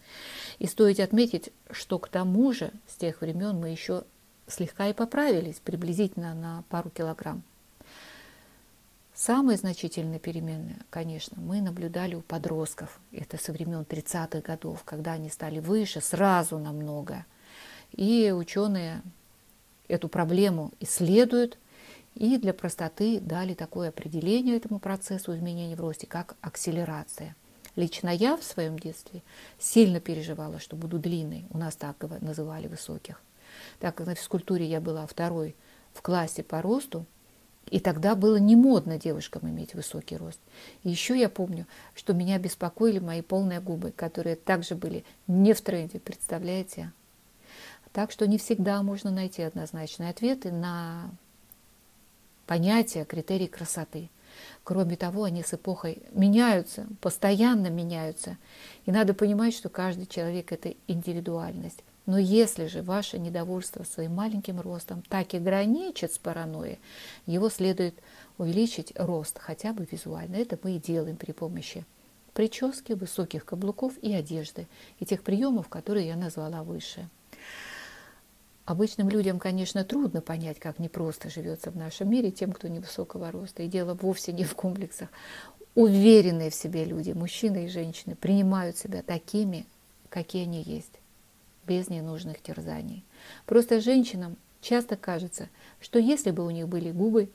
И 0.58 0.66
стоит 0.66 0.98
отметить, 0.98 1.52
что 1.70 1.98
к 1.98 2.08
тому 2.08 2.54
же 2.54 2.72
с 2.88 2.94
тех 2.94 3.20
времен 3.20 3.60
мы 3.60 3.68
еще 3.68 4.04
слегка 4.46 4.88
и 4.88 4.92
поправились, 4.92 5.60
приблизительно 5.60 6.34
на 6.34 6.64
пару 6.68 6.90
килограмм. 6.90 7.42
Самые 9.14 9.56
значительные 9.56 10.18
перемены, 10.18 10.76
конечно, 10.90 11.40
мы 11.40 11.60
наблюдали 11.60 12.16
у 12.16 12.20
подростков. 12.20 12.98
Это 13.12 13.38
со 13.38 13.52
времен 13.52 13.82
30-х 13.82 14.40
годов, 14.40 14.82
когда 14.84 15.12
они 15.12 15.30
стали 15.30 15.60
выше 15.60 16.00
сразу 16.00 16.58
намного. 16.58 17.24
И 17.92 18.32
ученые 18.36 19.02
эту 19.86 20.08
проблему 20.08 20.72
исследуют 20.80 21.58
и 22.16 22.38
для 22.38 22.52
простоты 22.52 23.20
дали 23.20 23.54
такое 23.54 23.90
определение 23.90 24.56
этому 24.56 24.80
процессу 24.80 25.34
изменений 25.34 25.76
в 25.76 25.80
росте, 25.80 26.08
как 26.08 26.36
акселерация. 26.40 27.36
Лично 27.76 28.08
я 28.08 28.36
в 28.36 28.42
своем 28.42 28.78
детстве 28.78 29.22
сильно 29.58 30.00
переживала, 30.00 30.58
что 30.58 30.74
буду 30.74 30.98
длинной. 30.98 31.46
У 31.50 31.58
нас 31.58 31.76
так 31.76 31.96
называли 32.20 32.66
высоких 32.66 33.20
так 33.80 33.94
как 33.94 34.06
на 34.06 34.14
физкультуре 34.14 34.66
я 34.66 34.80
была 34.80 35.06
второй 35.06 35.54
в 35.92 36.02
классе 36.02 36.42
по 36.42 36.60
росту, 36.62 37.06
и 37.70 37.80
тогда 37.80 38.14
было 38.14 38.36
не 38.36 38.56
модно 38.56 38.98
девушкам 38.98 39.48
иметь 39.48 39.74
высокий 39.74 40.16
рост. 40.16 40.38
И 40.82 40.90
еще 40.90 41.18
я 41.18 41.28
помню, 41.28 41.66
что 41.94 42.12
меня 42.12 42.38
беспокоили 42.38 42.98
мои 42.98 43.22
полные 43.22 43.60
губы, 43.60 43.90
которые 43.90 44.36
также 44.36 44.74
были 44.74 45.04
не 45.26 45.54
в 45.54 45.60
тренде, 45.60 45.98
представляете? 45.98 46.92
Так 47.92 48.10
что 48.10 48.26
не 48.26 48.38
всегда 48.38 48.82
можно 48.82 49.10
найти 49.10 49.42
однозначные 49.42 50.10
ответы 50.10 50.50
на 50.50 51.10
понятия, 52.46 53.04
критерии 53.04 53.46
красоты. 53.46 54.10
Кроме 54.64 54.96
того, 54.96 55.24
они 55.24 55.42
с 55.42 55.54
эпохой 55.54 56.02
меняются, 56.12 56.86
постоянно 57.00 57.68
меняются. 57.68 58.36
И 58.84 58.90
надо 58.90 59.14
понимать, 59.14 59.54
что 59.54 59.68
каждый 59.68 60.06
человек– 60.06 60.50
это 60.52 60.74
индивидуальность. 60.88 61.84
Но 62.06 62.18
если 62.18 62.66
же 62.66 62.82
ваше 62.82 63.18
недовольство 63.18 63.82
своим 63.84 64.14
маленьким 64.14 64.60
ростом 64.60 65.02
так 65.08 65.32
и 65.34 65.38
граничит 65.38 66.12
с 66.12 66.18
паранойей, 66.18 66.78
его 67.26 67.48
следует 67.48 67.94
увеличить 68.36 68.92
рост 68.96 69.38
хотя 69.38 69.72
бы 69.72 69.86
визуально. 69.90 70.36
Это 70.36 70.58
мы 70.62 70.76
и 70.76 70.80
делаем 70.80 71.16
при 71.16 71.32
помощи 71.32 71.84
прически, 72.34 72.92
высоких 72.92 73.44
каблуков 73.44 73.96
и 74.02 74.12
одежды, 74.12 74.66
и 74.98 75.06
тех 75.06 75.22
приемов, 75.22 75.68
которые 75.68 76.08
я 76.08 76.16
назвала 76.16 76.62
выше. 76.62 77.08
Обычным 78.66 79.08
людям, 79.08 79.38
конечно, 79.38 79.84
трудно 79.84 80.20
понять, 80.20 80.58
как 80.58 80.78
непросто 80.78 81.30
живется 81.30 81.70
в 81.70 81.76
нашем 81.76 82.10
мире 82.10 82.30
тем, 82.30 82.52
кто 82.52 82.66
невысокого 82.66 83.30
роста. 83.30 83.62
И 83.62 83.68
дело 83.68 83.94
вовсе 83.94 84.32
не 84.32 84.44
в 84.44 84.54
комплексах. 84.54 85.10
Уверенные 85.74 86.50
в 86.50 86.54
себе 86.54 86.84
люди, 86.84 87.12
мужчины 87.12 87.66
и 87.66 87.68
женщины, 87.68 88.14
принимают 88.14 88.78
себя 88.78 89.02
такими, 89.02 89.66
какие 90.08 90.44
они 90.44 90.62
есть, 90.62 90.98
без 91.66 91.88
ненужных 91.88 92.40
терзаний. 92.40 93.04
Просто 93.46 93.80
женщинам 93.80 94.36
часто 94.60 94.96
кажется, 94.96 95.48
что 95.80 95.98
если 95.98 96.30
бы 96.30 96.46
у 96.46 96.50
них 96.50 96.68
были 96.68 96.90
губы, 96.90 97.30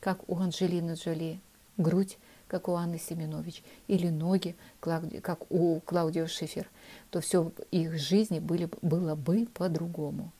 как 0.00 0.28
у 0.28 0.36
Анжелины 0.36 0.94
Джоли, 0.94 1.40
грудь, 1.76 2.18
как 2.46 2.68
у 2.68 2.72
Анны 2.72 2.98
Семенович, 2.98 3.62
или 3.88 4.08
ноги, 4.10 4.54
как 4.80 5.50
у 5.50 5.80
Клаудио 5.80 6.26
Шифер, 6.26 6.68
то 7.10 7.20
все 7.20 7.50
их 7.70 7.98
жизни 7.98 8.38
были, 8.38 8.68
было 8.82 9.14
бы 9.14 9.46
по-другому. 9.54 10.30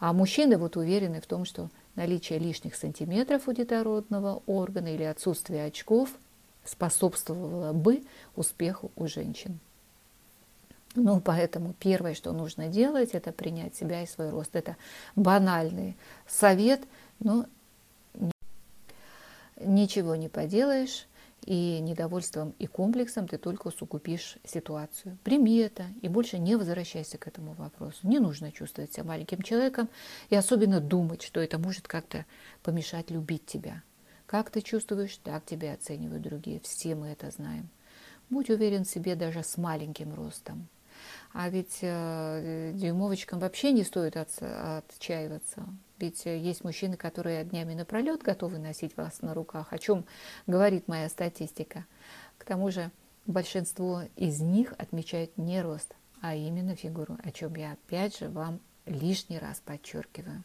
А 0.00 0.12
мужчины 0.12 0.56
вот 0.56 0.76
уверены 0.76 1.20
в 1.20 1.26
том, 1.26 1.44
что 1.44 1.70
наличие 1.96 2.38
лишних 2.38 2.76
сантиметров 2.76 3.48
у 3.48 3.52
детородного 3.52 4.42
органа 4.46 4.94
или 4.94 5.02
отсутствие 5.02 5.66
очков 5.66 6.10
способствовало 6.64 7.72
бы 7.72 8.04
успеху 8.36 8.90
у 8.96 9.06
женщин. 9.06 9.58
Ну, 10.94 11.20
поэтому 11.20 11.74
первое, 11.78 12.14
что 12.14 12.32
нужно 12.32 12.68
делать, 12.68 13.10
это 13.12 13.32
принять 13.32 13.74
себя 13.76 14.02
и 14.02 14.06
свой 14.06 14.30
рост. 14.30 14.56
Это 14.56 14.76
банальный 15.14 15.96
совет, 16.26 16.80
но 17.20 17.46
ничего 19.60 20.16
не 20.16 20.28
поделаешь 20.28 21.06
и 21.44 21.78
недовольством 21.80 22.54
и 22.58 22.66
комплексом 22.66 23.28
ты 23.28 23.38
только 23.38 23.68
усугубишь 23.68 24.38
ситуацию. 24.44 25.16
Прими 25.24 25.56
это 25.58 25.86
и 26.02 26.08
больше 26.08 26.38
не 26.38 26.56
возвращайся 26.56 27.16
к 27.16 27.26
этому 27.26 27.52
вопросу. 27.54 27.98
Не 28.02 28.18
нужно 28.18 28.52
чувствовать 28.52 28.92
себя 28.92 29.04
маленьким 29.04 29.42
человеком 29.42 29.88
и 30.30 30.36
особенно 30.36 30.80
думать, 30.80 31.22
что 31.22 31.40
это 31.40 31.58
может 31.58 31.88
как-то 31.88 32.26
помешать 32.62 33.10
любить 33.10 33.46
тебя. 33.46 33.82
Как 34.26 34.50
ты 34.50 34.60
чувствуешь, 34.60 35.16
так 35.18 35.44
тебя 35.46 35.72
оценивают 35.72 36.22
другие. 36.22 36.60
Все 36.60 36.94
мы 36.94 37.08
это 37.08 37.30
знаем. 37.30 37.68
Будь 38.28 38.50
уверен 38.50 38.84
в 38.84 38.90
себе 38.90 39.14
даже 39.14 39.42
с 39.42 39.56
маленьким 39.56 40.14
ростом. 40.14 40.68
А 41.32 41.48
ведь 41.50 41.78
э, 41.82 42.72
дюймовочкам 42.74 43.38
вообще 43.38 43.72
не 43.72 43.84
стоит 43.84 44.16
от, 44.16 44.30
отчаиваться. 44.40 45.66
Ведь 45.98 46.26
э, 46.26 46.38
есть 46.38 46.64
мужчины, 46.64 46.96
которые 46.96 47.44
днями 47.44 47.74
напролет 47.74 48.22
готовы 48.22 48.58
носить 48.58 48.96
вас 48.96 49.20
на 49.20 49.34
руках, 49.34 49.72
о 49.72 49.78
чем 49.78 50.04
говорит 50.46 50.88
моя 50.88 51.08
статистика. 51.08 51.84
К 52.38 52.44
тому 52.44 52.70
же 52.70 52.90
большинство 53.26 54.02
из 54.16 54.40
них 54.40 54.74
отмечают 54.78 55.36
не 55.36 55.60
рост, 55.60 55.94
а 56.20 56.34
именно 56.34 56.74
фигуру, 56.74 57.18
о 57.22 57.30
чем 57.30 57.54
я 57.56 57.72
опять 57.72 58.18
же 58.18 58.28
вам 58.28 58.60
лишний 58.86 59.38
раз 59.38 59.60
подчеркиваю. 59.60 60.42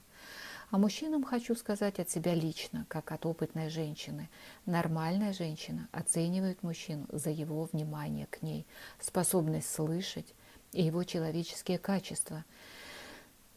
А 0.70 0.80
мужчинам 0.80 1.24
хочу 1.24 1.56
сказать 1.56 2.00
от 2.00 2.10
себя 2.10 2.34
лично, 2.34 2.86
как 2.90 3.12
от 3.12 3.28
опытной 3.28 3.70
женщины. 3.70 4.28
Нормальная 4.66 5.32
женщина 5.32 5.88
оценивает 5.92 6.64
мужчину 6.64 7.06
за 7.12 7.30
его 7.30 7.66
внимание 7.72 8.26
к 8.26 8.42
ней, 8.42 8.66
способность 9.00 9.72
слышать 9.72 10.34
и 10.74 10.84
его 10.84 11.04
человеческие 11.04 11.78
качества– 11.78 12.46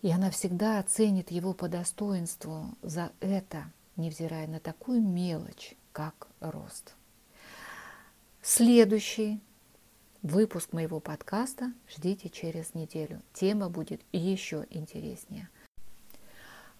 и 0.03 0.11
она 0.11 0.31
всегда 0.31 0.79
оценит 0.79 1.31
его 1.33 1.53
по 1.53 1.69
достоинству 1.69 2.77
за 2.81 3.11
это, 3.21 3.73
невзирая 3.97 4.47
на 4.47 4.61
такую 4.61 5.01
мелочь, 5.01 5.75
как 5.91 6.29
рост. 6.41 6.95
Следующий 8.41 9.41
выпуск 10.23 10.73
моего 10.73 11.01
подкаста 11.01 11.73
ждите 11.89 12.29
через 12.29 12.75
неделю. 12.75 13.21
Тема 13.33 13.69
будет 13.69 14.01
еще 14.13 14.67
интереснее. 14.71 15.49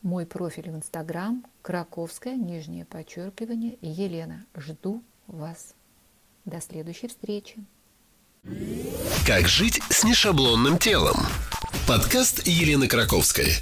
Мой 0.03 0.25
профиль 0.25 0.71
в 0.71 0.77
Инстаграм 0.77 1.45
Краковское, 1.63 2.37
нижнее 2.37 2.85
подчеркивание, 2.85 3.77
Елена. 3.81 4.47
Жду 4.55 5.03
вас. 5.27 5.75
До 6.45 6.61
следующей 6.61 7.09
встречи. 7.09 7.65
Как 9.27 9.49
жить 9.49 9.81
с 9.91 10.05
нешаблонным 10.05 10.79
телом? 10.79 11.17
Подкаст 11.87 12.47
Елены 12.47 12.87
Краковской. 12.87 13.57